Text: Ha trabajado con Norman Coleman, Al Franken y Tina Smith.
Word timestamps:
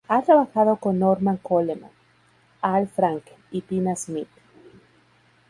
Ha 0.07 0.19
trabajado 0.23 0.77
con 0.77 0.97
Norman 0.97 1.37
Coleman, 1.37 1.91
Al 2.63 2.87
Franken 2.87 3.35
y 3.51 3.61
Tina 3.61 3.95
Smith. 3.95 4.29